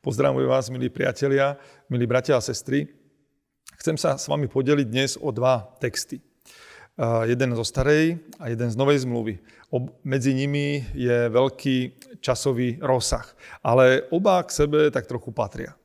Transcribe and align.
Pozdravujem 0.00 0.48
vás, 0.48 0.72
milí 0.72 0.88
priatelia, 0.88 1.60
milí 1.92 2.08
bratia 2.08 2.32
a 2.32 2.40
sestry. 2.40 2.88
Chcem 3.76 4.00
sa 4.00 4.16
s 4.16 4.32
vami 4.32 4.48
podeliť 4.48 4.88
dnes 4.88 5.20
o 5.20 5.28
dva 5.28 5.76
texty. 5.76 6.24
Jeden 7.28 7.52
zo 7.52 7.60
starej 7.60 8.16
a 8.40 8.48
jeden 8.48 8.72
z 8.72 8.80
novej 8.80 9.04
zmluvy. 9.04 9.44
Medzi 10.00 10.32
nimi 10.32 10.88
je 10.96 11.28
veľký 11.28 12.00
časový 12.24 12.80
rozsah, 12.80 13.28
ale 13.60 14.08
oba 14.08 14.40
k 14.40 14.64
sebe 14.64 14.88
tak 14.88 15.04
trochu 15.04 15.36
patria. 15.36 15.76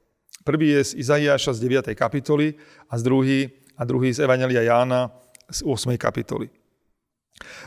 Prvý 0.47 0.79
je 0.79 0.95
z 0.95 1.03
Izaiáša 1.03 1.51
z 1.51 1.67
9. 1.67 1.91
kapitoly 1.91 2.55
a 2.87 2.95
z 2.95 3.03
druhý, 3.03 3.51
a 3.75 3.83
druhý 3.83 4.15
z 4.15 4.23
Evangelia 4.23 4.63
Jána 4.63 5.11
z 5.51 5.59
8. 5.67 5.91
kapitoly. 5.99 6.47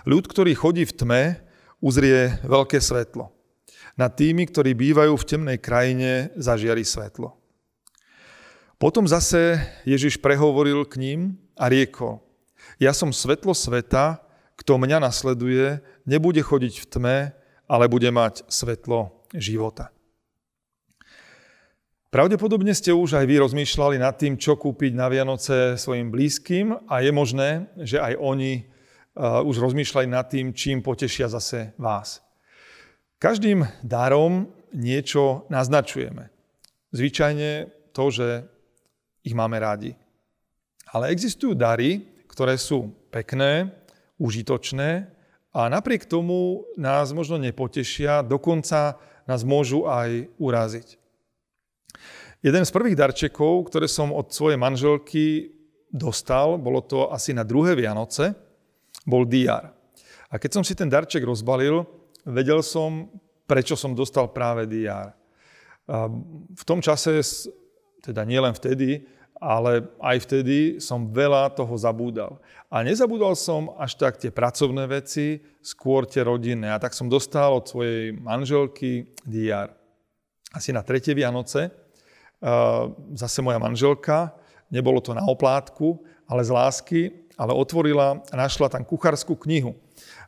Ľud, 0.08 0.24
ktorý 0.24 0.56
chodí 0.56 0.88
v 0.88 0.96
tme, 0.96 1.22
uzrie 1.84 2.40
veľké 2.40 2.80
svetlo 2.80 3.36
nad 3.94 4.12
tými, 4.12 4.44
ktorí 4.50 4.74
bývajú 4.74 5.14
v 5.14 5.28
temnej 5.28 5.58
krajine, 5.62 6.34
zažiari 6.36 6.84
svetlo. 6.84 7.38
Potom 8.78 9.06
zase 9.06 9.58
Ježiš 9.82 10.22
prehovoril 10.22 10.86
k 10.86 11.02
ním 11.02 11.20
a 11.58 11.66
riekol, 11.66 12.22
ja 12.78 12.94
som 12.94 13.10
svetlo 13.10 13.56
sveta, 13.56 14.22
kto 14.58 14.78
mňa 14.78 15.02
nasleduje, 15.02 15.82
nebude 16.06 16.38
chodiť 16.42 16.74
v 16.82 16.86
tme, 16.86 17.18
ale 17.66 17.84
bude 17.90 18.10
mať 18.10 18.46
svetlo 18.46 19.26
života. 19.34 19.90
Pravdepodobne 22.08 22.72
ste 22.72 22.94
už 22.94 23.20
aj 23.20 23.28
vy 23.28 23.36
rozmýšľali 23.44 24.00
nad 24.00 24.16
tým, 24.16 24.40
čo 24.40 24.56
kúpiť 24.56 24.96
na 24.96 25.12
Vianoce 25.12 25.76
svojim 25.76 26.08
blízkym 26.08 26.88
a 26.88 27.04
je 27.04 27.12
možné, 27.12 27.68
že 27.84 28.00
aj 28.00 28.16
oni 28.16 28.64
uh, 28.64 29.44
už 29.44 29.60
rozmýšľali 29.60 30.08
nad 30.08 30.24
tým, 30.24 30.56
čím 30.56 30.80
potešia 30.80 31.28
zase 31.28 31.76
vás. 31.76 32.24
Každým 33.18 33.66
darom 33.82 34.46
niečo 34.70 35.42
naznačujeme. 35.50 36.30
Zvyčajne 36.94 37.66
to, 37.90 38.04
že 38.14 38.46
ich 39.26 39.34
máme 39.34 39.58
rádi. 39.58 39.98
Ale 40.94 41.10
existujú 41.10 41.58
dary, 41.58 42.06
ktoré 42.30 42.54
sú 42.54 42.94
pekné, 43.10 43.74
užitočné 44.22 45.10
a 45.50 45.66
napriek 45.66 46.06
tomu 46.06 46.62
nás 46.78 47.10
možno 47.10 47.42
nepotešia, 47.42 48.22
dokonca 48.22 48.94
nás 49.26 49.42
môžu 49.42 49.90
aj 49.90 50.30
uraziť. 50.38 50.94
Jeden 52.38 52.62
z 52.62 52.70
prvých 52.70 52.94
darčekov, 52.94 53.66
ktoré 53.66 53.90
som 53.90 54.14
od 54.14 54.30
svojej 54.30 54.54
manželky 54.54 55.50
dostal, 55.90 56.54
bolo 56.54 56.86
to 56.86 57.10
asi 57.10 57.34
na 57.34 57.42
druhé 57.42 57.74
Vianoce, 57.74 58.30
bol 59.02 59.26
diar. 59.26 59.74
A 60.30 60.38
keď 60.38 60.60
som 60.60 60.62
si 60.62 60.78
ten 60.78 60.86
darček 60.86 61.26
rozbalil, 61.26 61.97
vedel 62.28 62.60
som, 62.60 63.08
prečo 63.48 63.74
som 63.74 63.96
dostal 63.96 64.28
práve 64.28 64.68
DR. 64.68 65.16
V 66.52 66.62
tom 66.68 66.84
čase, 66.84 67.24
teda 68.04 68.28
nielen 68.28 68.52
vtedy, 68.52 69.08
ale 69.38 69.86
aj 70.02 70.26
vtedy 70.26 70.82
som 70.82 71.08
veľa 71.08 71.54
toho 71.54 71.70
zabúdal. 71.78 72.42
A 72.68 72.82
nezabúdal 72.82 73.38
som 73.38 73.72
až 73.78 73.94
tak 73.94 74.18
tie 74.18 74.34
pracovné 74.34 74.84
veci, 74.90 75.38
skôr 75.62 76.04
tie 76.04 76.26
rodinné. 76.26 76.74
A 76.74 76.82
tak 76.82 76.92
som 76.92 77.06
dostal 77.06 77.54
od 77.54 77.64
svojej 77.64 78.12
manželky 78.18 79.14
DR. 79.22 79.70
Asi 80.50 80.74
na 80.74 80.82
tretie 80.82 81.14
Vianoce, 81.14 81.70
zase 83.14 83.38
moja 83.40 83.62
manželka, 83.62 84.34
nebolo 84.68 84.98
to 85.00 85.14
na 85.14 85.22
oplátku, 85.24 86.02
ale 86.28 86.44
z 86.44 86.50
lásky, 86.52 87.00
ale 87.38 87.54
otvorila 87.54 88.18
a 88.18 88.34
našla 88.34 88.66
tam 88.66 88.82
kuchárskú 88.82 89.38
knihu. 89.46 89.78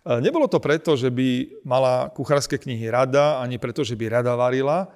E, 0.06 0.22
nebolo 0.22 0.46
to 0.46 0.62
preto, 0.62 0.94
že 0.94 1.10
by 1.10 1.60
mala 1.66 2.08
kuchárske 2.14 2.54
knihy 2.54 2.86
rada, 2.86 3.42
ani 3.42 3.58
preto, 3.58 3.82
že 3.82 3.98
by 3.98 4.22
rada 4.22 4.38
varila. 4.38 4.86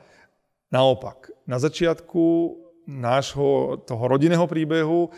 Naopak, 0.70 1.34
na 1.44 1.58
začiatku 1.58 2.54
nášho 2.86 3.80
toho 3.88 4.04
rodinného 4.06 4.44
príbehu 4.47 5.08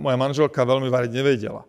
moja 0.00 0.16
manželka 0.18 0.64
veľmi 0.64 0.90
variť 0.90 1.12
nevedela. 1.14 1.62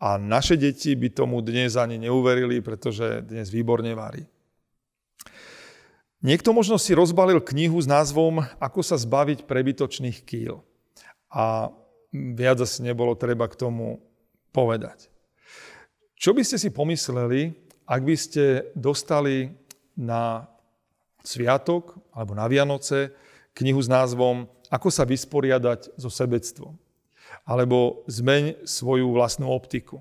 A 0.00 0.16
naše 0.16 0.56
deti 0.56 0.96
by 0.96 1.12
tomu 1.12 1.44
dnes 1.44 1.76
ani 1.76 2.00
neuverili, 2.00 2.64
pretože 2.64 3.20
dnes 3.20 3.52
výborne 3.52 3.92
varí. 3.92 4.24
Niekto 6.24 6.52
možno 6.52 6.76
si 6.80 6.96
rozbalil 6.96 7.40
knihu 7.40 7.80
s 7.80 7.88
názvom 7.88 8.44
Ako 8.60 8.80
sa 8.80 8.96
zbaviť 8.96 9.44
prebytočných 9.44 10.24
kýl. 10.24 10.60
A 11.32 11.72
viac 12.12 12.58
asi 12.60 12.82
nebolo 12.82 13.14
treba 13.14 13.46
k 13.46 13.58
tomu 13.58 14.02
povedať. 14.50 15.10
Čo 16.20 16.36
by 16.36 16.42
ste 16.44 16.60
si 16.60 16.68
pomysleli, 16.68 17.54
ak 17.88 18.00
by 18.04 18.14
ste 18.14 18.44
dostali 18.76 19.50
na 19.96 20.46
sviatok 21.24 21.96
alebo 22.12 22.36
na 22.36 22.46
Vianoce 22.46 23.14
knihu 23.56 23.80
s 23.80 23.88
názvom 23.90 24.46
Ako 24.70 24.86
sa 24.86 25.02
vysporiadať 25.02 25.98
so 25.98 26.06
sebectvom? 26.06 26.78
Alebo 27.42 28.06
Zmeň 28.06 28.62
svoju 28.62 29.10
vlastnú 29.10 29.50
optiku. 29.50 29.98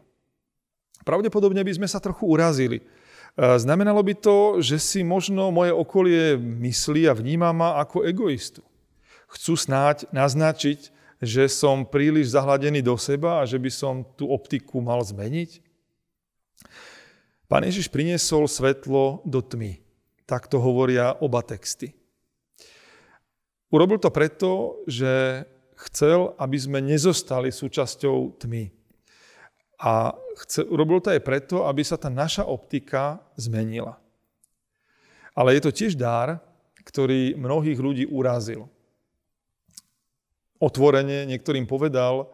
Pravdepodobne 1.01 1.65
by 1.65 1.73
sme 1.73 1.87
sa 1.89 1.97
trochu 1.97 2.29
urazili. 2.29 2.77
E, 2.77 2.85
znamenalo 3.57 3.97
by 4.05 4.13
to, 4.13 4.61
že 4.61 4.77
si 4.77 5.01
možno 5.01 5.49
moje 5.49 5.73
okolie 5.73 6.37
myslí 6.37 7.09
a 7.09 7.17
vníma 7.17 7.49
ma 7.49 7.81
ako 7.81 8.05
egoistu. 8.05 8.61
Chcú 9.25 9.57
snáď 9.57 10.05
naznačiť, 10.13 10.93
že 11.19 11.51
som 11.51 11.83
príliš 11.83 12.31
zahladený 12.31 12.79
do 12.79 12.95
seba 12.95 13.43
a 13.43 13.47
že 13.47 13.59
by 13.59 13.71
som 13.71 14.07
tú 14.15 14.31
optiku 14.31 14.79
mal 14.79 15.03
zmeniť? 15.03 15.59
Pán 17.49 17.65
Ježiš 17.67 17.91
priniesol 17.91 18.47
svetlo 18.47 19.25
do 19.27 19.43
tmy. 19.43 19.83
Tak 20.23 20.47
to 20.47 20.61
hovoria 20.61 21.17
oba 21.19 21.41
texty. 21.43 21.97
Urobil 23.73 23.97
to 24.01 24.09
preto, 24.13 24.81
že 24.85 25.43
chcel, 25.89 26.37
aby 26.37 26.57
sme 26.57 26.79
nezostali 26.81 27.49
súčasťou 27.49 28.39
tmy. 28.41 28.69
A 29.79 30.11
chce, 30.43 30.67
urobil 30.67 30.99
to 30.99 31.09
aj 31.15 31.21
preto, 31.23 31.65
aby 31.65 31.81
sa 31.81 31.95
tá 31.95 32.11
naša 32.11 32.43
optika 32.43 33.23
zmenila. 33.39 33.95
Ale 35.33 35.55
je 35.55 35.61
to 35.63 35.71
tiež 35.71 35.95
dar, 35.95 36.43
ktorý 36.83 37.37
mnohých 37.37 37.79
ľudí 37.79 38.05
urazil. 38.09 38.67
Otvorene 40.59 41.23
niektorým 41.23 41.63
povedal 41.63 42.31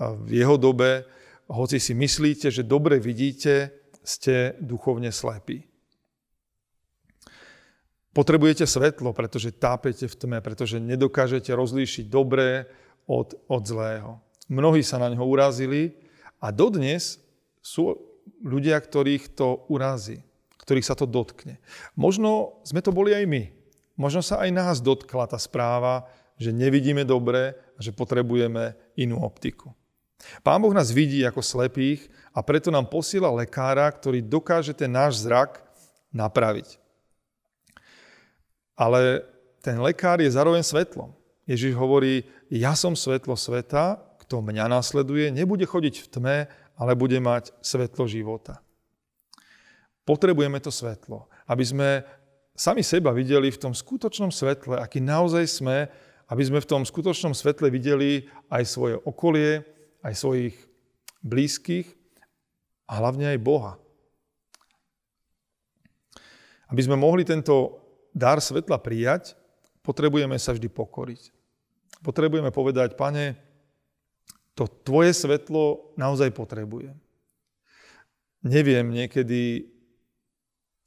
v 0.00 0.30
jeho 0.32 0.56
dobe, 0.56 1.04
hoci 1.50 1.76
si 1.76 1.92
myslíte, 1.92 2.48
že 2.48 2.64
dobre 2.64 2.96
vidíte, 2.96 3.74
ste 4.00 4.56
duchovne 4.62 5.12
slepí. 5.12 5.68
Potrebujete 8.10 8.66
svetlo, 8.66 9.14
pretože 9.14 9.54
tápete 9.54 10.10
v 10.10 10.18
tme, 10.18 10.38
pretože 10.42 10.82
nedokážete 10.82 11.54
rozlíšiť 11.54 12.10
dobré 12.10 12.66
od, 13.06 13.38
od 13.46 13.62
zlého. 13.62 14.18
Mnohí 14.50 14.82
sa 14.82 14.98
na 14.98 15.06
neho 15.06 15.22
urazili 15.22 15.94
a 16.42 16.50
dodnes 16.50 17.22
sú 17.62 17.94
ľudia, 18.42 18.74
ktorých 18.82 19.30
to 19.36 19.62
urazí, 19.70 20.26
ktorých 20.64 20.88
sa 20.90 20.98
to 20.98 21.06
dotkne. 21.06 21.62
Možno 21.94 22.58
sme 22.66 22.82
to 22.82 22.90
boli 22.90 23.14
aj 23.14 23.30
my. 23.30 23.42
Možno 23.94 24.24
sa 24.24 24.42
aj 24.42 24.50
nás 24.50 24.76
dotkla 24.82 25.30
tá 25.30 25.38
správa, 25.38 26.08
že 26.40 26.56
nevidíme 26.56 27.04
dobre 27.04 27.52
a 27.76 27.80
že 27.84 27.92
potrebujeme 27.92 28.72
inú 28.96 29.20
optiku. 29.20 29.76
Pán 30.40 30.60
Boh 30.60 30.72
nás 30.72 30.88
vidí 30.88 31.20
ako 31.24 31.44
slepých 31.44 32.08
a 32.32 32.40
preto 32.40 32.72
nám 32.72 32.88
posiela 32.88 33.28
lekára, 33.28 33.88
ktorý 33.92 34.24
dokáže 34.24 34.72
ten 34.72 34.88
náš 34.88 35.20
zrak 35.24 35.60
napraviť. 36.12 36.80
Ale 38.76 39.24
ten 39.60 39.76
lekár 39.76 40.24
je 40.24 40.32
zároveň 40.32 40.64
svetlom. 40.64 41.12
Ježiš 41.44 41.76
hovorí, 41.76 42.24
ja 42.48 42.72
som 42.72 42.96
svetlo 42.96 43.36
sveta, 43.36 44.00
kto 44.24 44.40
mňa 44.40 44.70
nasleduje, 44.70 45.28
nebude 45.28 45.68
chodiť 45.68 45.94
v 46.04 46.08
tme, 46.08 46.36
ale 46.80 46.92
bude 46.96 47.20
mať 47.20 47.52
svetlo 47.60 48.08
života. 48.08 48.64
Potrebujeme 50.08 50.56
to 50.64 50.72
svetlo, 50.72 51.28
aby 51.44 51.64
sme 51.64 51.88
sami 52.56 52.80
seba 52.80 53.12
videli 53.12 53.52
v 53.52 53.60
tom 53.60 53.72
skutočnom 53.76 54.32
svetle, 54.32 54.80
aký 54.80 55.00
naozaj 55.00 55.44
sme, 55.48 55.90
aby 56.30 56.42
sme 56.46 56.62
v 56.62 56.70
tom 56.70 56.82
skutočnom 56.86 57.34
svetle 57.34 57.66
videli 57.74 58.30
aj 58.48 58.62
svoje 58.62 58.94
okolie, 59.02 59.66
aj 60.06 60.14
svojich 60.14 60.54
blízkych 61.26 61.90
a 62.86 63.02
hlavne 63.02 63.34
aj 63.34 63.38
Boha. 63.42 63.74
Aby 66.70 66.86
sme 66.86 66.94
mohli 66.94 67.26
tento 67.26 67.82
dar 68.14 68.38
svetla 68.38 68.78
prijať, 68.78 69.34
potrebujeme 69.82 70.38
sa 70.38 70.54
vždy 70.54 70.70
pokoriť. 70.70 71.34
Potrebujeme 72.00 72.54
povedať, 72.54 72.94
pane, 72.94 73.34
to 74.54 74.70
tvoje 74.86 75.10
svetlo 75.10 75.92
naozaj 75.98 76.30
potrebujem. 76.30 76.94
Neviem 78.46 78.88
niekedy 78.88 79.68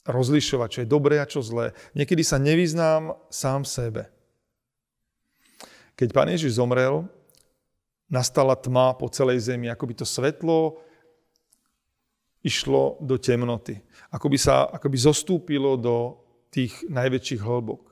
rozlišovať, 0.07 0.67
čo 0.71 0.81
je 0.83 0.89
dobré 0.89 1.19
a 1.19 1.29
čo 1.29 1.43
zlé. 1.43 1.75
Niekedy 1.93 2.23
sa 2.23 2.39
nevyznám 2.39 3.15
sám 3.27 3.67
sebe. 3.67 4.09
Keď 5.93 6.09
pán 6.09 6.29
Ježiš 6.29 6.57
zomrel, 6.57 7.05
nastala 8.09 8.57
tma 8.57 8.93
po 8.97 9.09
celej 9.09 9.49
zemi, 9.49 9.69
ako 9.69 9.83
by 9.89 9.93
to 9.97 10.05
svetlo 10.05 10.81
išlo 12.43 12.99
do 12.99 13.15
temnoty. 13.15 13.79
Ako 14.11 14.27
by 14.27 14.37
sa 14.37 14.67
ako 14.67 14.87
by 14.91 14.97
zostúpilo 14.99 15.79
do 15.79 16.19
tých 16.53 16.85
najväčších 16.85 17.41
hĺbok. 17.41 17.89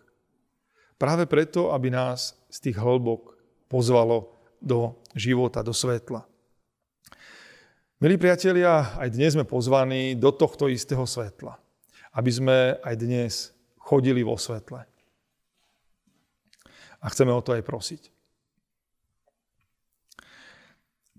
Práve 0.99 1.25
preto, 1.25 1.73
aby 1.73 1.89
nás 1.89 2.37
z 2.51 2.69
tých 2.69 2.77
hĺbok 2.77 3.33
pozvalo 3.65 4.37
do 4.61 4.93
života, 5.17 5.65
do 5.65 5.73
svetla. 5.73 6.27
Milí 7.97 8.17
priatelia, 8.21 8.97
aj 8.97 9.09
dnes 9.13 9.33
sme 9.33 9.45
pozvaní 9.45 10.13
do 10.13 10.29
tohto 10.29 10.69
istého 10.69 11.05
svetla, 11.05 11.57
aby 12.13 12.29
sme 12.29 12.57
aj 12.85 12.95
dnes 12.97 13.33
chodili 13.81 14.21
vo 14.21 14.37
svetle. 14.37 14.90
A 17.01 17.09
chceme 17.09 17.33
o 17.33 17.41
to 17.41 17.57
aj 17.57 17.65
prosiť. 17.65 18.13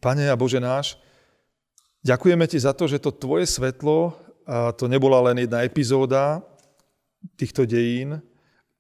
Pane 0.03 0.27
a 0.31 0.35
Bože 0.35 0.59
náš, 0.59 0.99
ďakujeme 2.03 2.47
Ti 2.47 2.59
za 2.59 2.75
to, 2.75 2.91
že 2.91 2.99
to 2.99 3.15
Tvoje 3.15 3.47
svetlo, 3.47 4.15
to 4.79 4.91
nebola 4.91 5.31
len 5.31 5.47
jedna 5.47 5.63
epizóda 5.63 6.43
týchto 7.39 7.63
dejín 7.63 8.19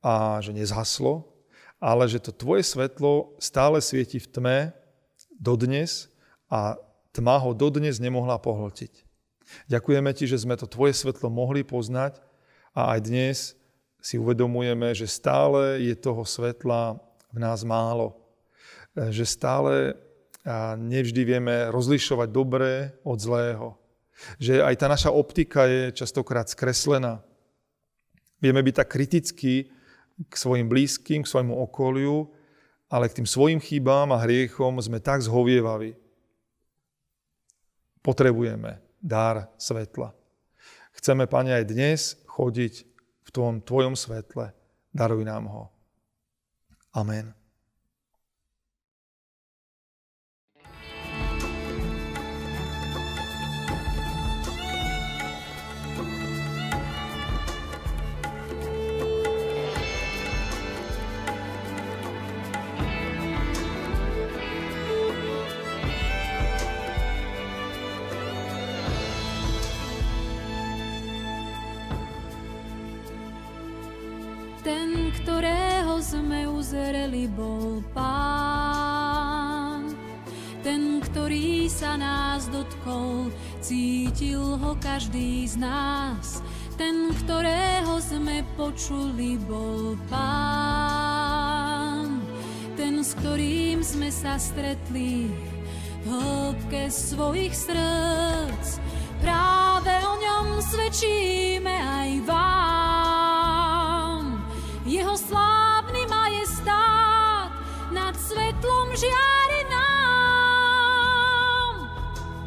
a 0.02 0.42
že 0.42 0.50
nezhaslo, 0.50 1.30
ale 1.78 2.10
že 2.10 2.18
to 2.18 2.34
tvoje 2.34 2.66
svetlo 2.66 3.38
stále 3.38 3.78
svieti 3.78 4.18
v 4.18 4.26
tme 4.26 4.58
dodnes 5.38 6.10
a 6.50 6.74
tma 7.14 7.38
ho 7.38 7.54
dodnes 7.54 8.02
nemohla 8.02 8.38
pohltiť. 8.42 9.06
Ďakujeme 9.70 10.10
ti, 10.14 10.26
že 10.26 10.42
sme 10.42 10.58
to 10.58 10.66
tvoje 10.66 10.94
svetlo 10.96 11.30
mohli 11.30 11.62
poznať 11.62 12.18
a 12.74 12.96
aj 12.96 12.98
dnes 13.06 13.36
si 14.02 14.18
uvedomujeme, 14.18 14.90
že 14.98 15.06
stále 15.06 15.78
je 15.78 15.94
toho 15.94 16.26
svetla 16.26 16.98
v 17.30 17.38
nás 17.38 17.62
málo. 17.62 18.18
Že 18.98 19.24
stále 19.24 19.72
nevždy 20.76 21.22
vieme 21.22 21.70
rozlišovať 21.70 22.28
dobré 22.34 22.90
od 23.06 23.16
zlého. 23.16 23.78
Že 24.42 24.66
aj 24.66 24.74
tá 24.74 24.86
naša 24.90 25.14
optika 25.14 25.70
je 25.70 25.94
častokrát 25.94 26.50
skreslená. 26.50 27.22
Vieme 28.42 28.58
byť 28.58 28.74
tak 28.74 28.90
kritickí 28.90 29.70
k 30.28 30.34
svojim 30.34 30.66
blízkym, 30.66 31.22
k 31.22 31.30
svojmu 31.30 31.54
okoliu, 31.62 32.26
ale 32.90 33.06
k 33.08 33.22
tým 33.22 33.28
svojim 33.30 33.62
chybám 33.62 34.10
a 34.12 34.20
hriechom 34.20 34.76
sme 34.82 34.98
tak 34.98 35.22
zhovievaví. 35.22 35.94
Potrebujeme 38.02 38.82
dar 38.98 39.48
svetla. 39.56 40.10
Chceme, 40.98 41.30
Pane, 41.30 41.54
aj 41.54 41.64
dnes 41.70 42.18
chodiť 42.28 42.91
v 43.32 43.40
tom 43.40 43.64
Tvojom 43.64 43.96
svetle. 43.96 44.52
Daruj 44.92 45.24
nám 45.24 45.48
ho. 45.48 45.72
Amen. 46.92 47.32
Sme 76.12 76.44
uzreli, 76.44 77.24
bol 77.24 77.80
Pán. 77.96 79.88
Ten, 80.60 81.00
ktorý 81.00 81.70
sa 81.72 81.96
nás 81.96 82.52
dotkol, 82.52 83.32
cítil 83.64 84.60
ho 84.60 84.76
každý 84.76 85.48
z 85.48 85.56
nás. 85.56 86.44
Ten, 86.76 87.16
ktorého 87.24 87.96
sme 88.02 88.44
počuli, 88.60 89.40
bol 89.48 89.96
Pán. 90.12 91.40
Ten, 92.76 93.00
s 93.00 93.16
ktorým 93.16 93.80
sme 93.80 94.12
sa 94.12 94.36
stretli 94.36 95.32
v 96.04 96.06
hĺbke 96.12 96.92
svojich 96.92 97.56
srdc. 97.56 98.84
Práve 99.24 99.96
o 100.02 100.14
ňom 100.20 100.60
svedčíme 100.60 101.72
aj 101.72 102.10
vám. 102.28 102.91
Jeho 105.32 106.44
sláva 106.44 108.12
svetlom 108.32 108.88
žiari 108.92 109.60
nám. 109.72 111.72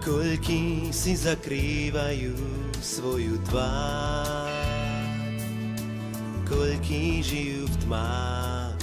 Koľký 0.05 0.93
si 0.93 1.17
zakrývajú 1.17 2.37
svoju 2.77 3.41
tvár, 3.49 4.53
koľký 6.45 7.25
žijú 7.25 7.65
v 7.65 7.75
tmách, 7.89 8.77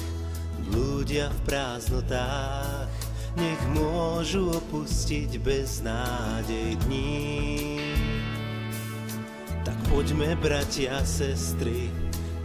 blúdia 0.67 1.31
v 1.31 1.39
prázdnotách, 1.47 2.91
nech 3.39 3.63
môžu 3.73 4.51
opustiť 4.51 5.39
bez 5.41 5.81
nádej 5.87 6.75
dní. 6.87 7.79
Tak 9.63 9.79
poďme, 9.87 10.35
bratia, 10.43 11.07
sestry, 11.07 11.87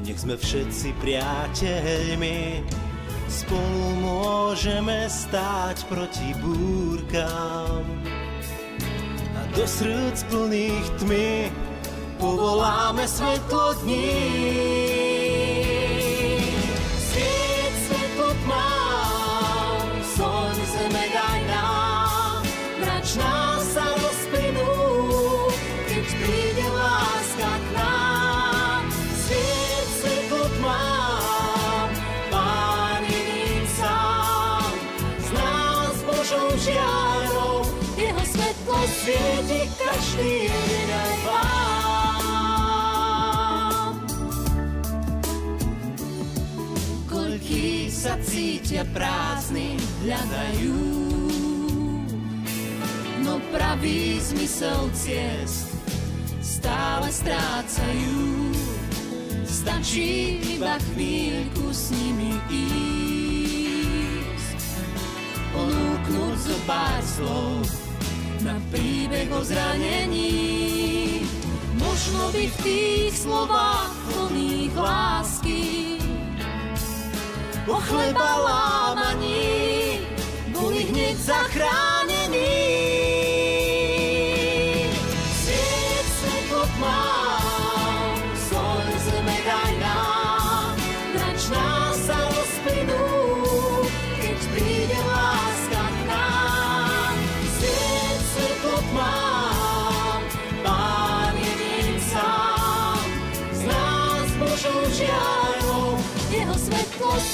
nech 0.03 0.19
sme 0.19 0.35
všetci 0.37 0.93
priateľmi, 1.01 2.61
Spolu 3.27 3.99
môžeme 3.99 5.11
stáť 5.11 5.83
proti 5.91 6.31
búrkam 6.39 7.83
a 9.35 9.41
do 9.51 9.67
srdc 9.67 10.23
plných 10.31 10.87
tmy 11.03 11.51
povoláme 12.15 13.03
svetlo 13.03 13.75
dní. 13.83 15.06
Svieti 39.07 39.71
každý 39.79 40.51
deň 40.51 41.11
vám. 41.23 42.27
Koľký 47.07 47.87
sa 47.87 48.19
cítia 48.19 48.83
prázdni, 48.91 49.79
hľadajú, 50.03 50.75
no 53.23 53.39
pravý 53.55 54.19
zmysel 54.19 54.91
ciest 54.91 55.71
stále 56.43 57.07
strácajú. 57.07 58.51
Stačí 59.47 60.43
iba 60.59 60.75
chvíľku 60.91 61.71
s 61.71 61.95
nimi 61.95 62.35
ísť, 62.51 64.59
ponúknuť 65.55 66.35
zo 66.43 66.59
pár 66.67 66.99
slov, 67.07 67.86
na 68.47 68.55
príbeh 68.71 69.27
o 69.35 69.43
zranení. 69.43 71.27
Možno 71.75 72.31
by 72.31 72.43
v 72.47 72.57
tých 72.63 73.13
slovách 73.27 73.91
plných 74.07 74.71
lásky 74.71 75.99
po 77.67 77.75
chleba 77.83 78.29
lámaní 78.47 79.99
boli 80.55 80.87
hneď 80.87 81.15
zachránení. 81.19 81.96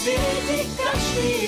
Svieti 0.03 0.67
každý 0.75 1.31
aj 1.31 1.42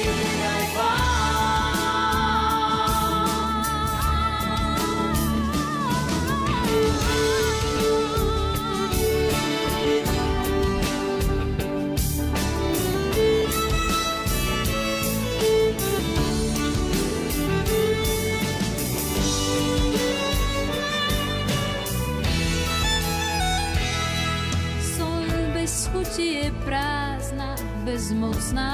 bezmocná 27.85 28.73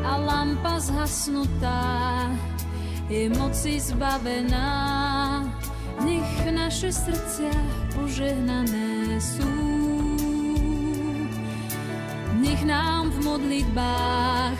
a 0.00 0.12
lampa 0.16 0.80
zhasnutá 0.80 2.32
je 3.08 3.28
moci 3.36 3.76
zbavená. 3.76 5.44
Nech 6.00 6.32
naše 6.48 6.88
srdcia 6.88 7.52
požehnané 7.92 9.20
sú. 9.20 9.52
Nech 12.40 12.64
nám 12.64 13.12
v 13.12 13.18
modlitbách 13.28 14.58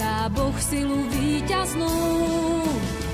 dá 0.00 0.32
Boh 0.32 0.56
silu 0.56 1.04
víťaznú. 1.12 1.92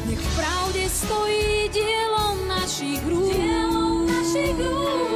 Nech 0.07 0.23
v 0.23 0.31
pravde 0.39 0.87
stojí 0.87 1.75
dielom 1.75 2.39
našich 2.47 3.03
rúk. 3.11 3.35
Dielom 3.35 4.07
našich 4.07 4.55
rúk. 4.55 5.14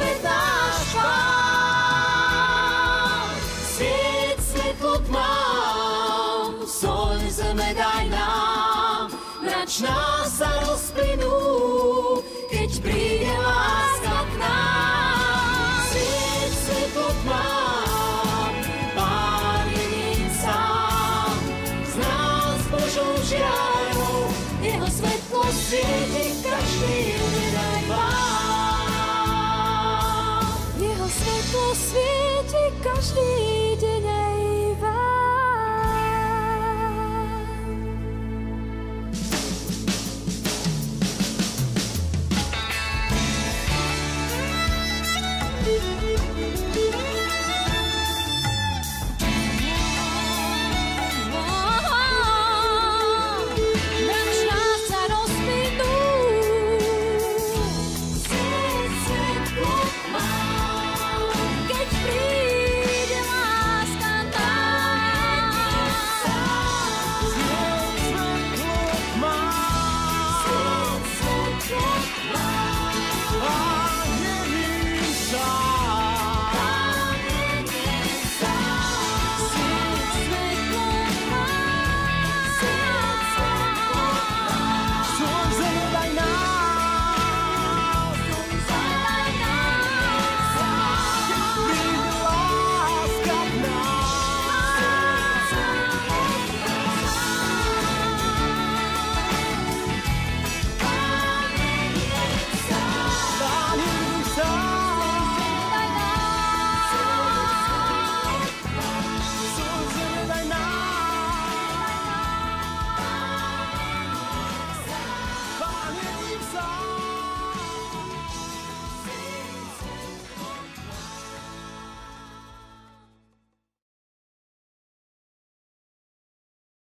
світ 0.00 0.22
наш 0.22 0.94
пан, 5.12 6.66
соль 6.66 7.30
земле 7.30 7.74
дай 7.76 8.08
нам, 8.08 9.10
нач 9.42 9.80
нас 9.80 10.38
за 10.38 10.76
спину. 10.76 12.19
svieti 31.74 32.64
každý 32.78 33.30
deň. 33.82 33.89